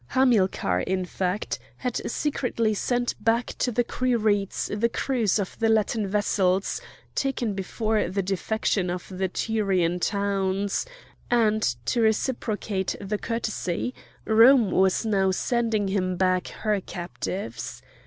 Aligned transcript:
Hamilcar, 0.17 0.79
in 0.81 1.05
fact, 1.05 1.59
had 1.77 1.97
secretly 2.09 2.73
sent 2.73 3.13
back 3.23 3.53
to 3.59 3.71
the 3.71 3.83
Quirites 3.83 4.71
the 4.75 4.89
crews 4.89 5.37
of 5.37 5.59
the 5.59 5.69
Latin 5.69 6.07
vessels, 6.07 6.81
taken 7.13 7.53
before 7.53 8.07
the 8.09 8.23
defection 8.23 8.89
of 8.89 9.07
the 9.15 9.27
Tyrian 9.27 9.99
towns; 9.99 10.87
and, 11.29 11.61
to 11.85 12.01
reciprocate 12.01 12.95
the 12.99 13.19
courtesy, 13.19 13.93
Rome 14.25 14.71
was 14.71 15.05
now 15.05 15.29
sending 15.29 15.89
him 15.89 16.15
back 16.17 16.47
her 16.47 16.81
captives. 16.81 17.83